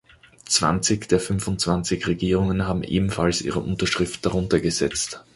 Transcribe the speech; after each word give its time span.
Zwanzig 0.45 1.07
der 1.09 1.19
fünfundzwanzig 1.19 2.07
Regierungen 2.07 2.65
haben 2.65 2.81
ebenfalls 2.83 3.43
ihre 3.43 3.59
Unterschrift 3.59 4.25
darunter 4.25 4.59
gesetzt. 4.59 5.23